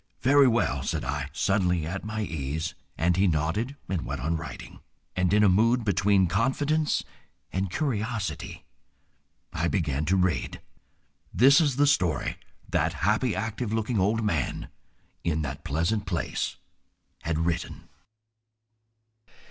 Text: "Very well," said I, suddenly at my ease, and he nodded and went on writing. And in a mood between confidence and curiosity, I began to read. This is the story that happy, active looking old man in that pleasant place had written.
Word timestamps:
"Very 0.23 0.47
well," 0.47 0.81
said 0.81 1.05
I, 1.05 1.29
suddenly 1.31 1.85
at 1.85 2.03
my 2.03 2.21
ease, 2.23 2.73
and 2.97 3.15
he 3.15 3.27
nodded 3.27 3.75
and 3.87 4.03
went 4.03 4.19
on 4.19 4.35
writing. 4.35 4.79
And 5.15 5.31
in 5.31 5.43
a 5.43 5.47
mood 5.47 5.83
between 5.85 6.25
confidence 6.25 7.03
and 7.53 7.69
curiosity, 7.69 8.65
I 9.53 9.67
began 9.67 10.05
to 10.05 10.15
read. 10.15 10.59
This 11.31 11.61
is 11.61 11.75
the 11.75 11.85
story 11.85 12.39
that 12.67 12.93
happy, 13.05 13.35
active 13.35 13.71
looking 13.73 13.99
old 13.99 14.23
man 14.23 14.69
in 15.23 15.43
that 15.43 15.63
pleasant 15.63 16.07
place 16.07 16.55
had 17.21 17.37
written. 17.37 17.87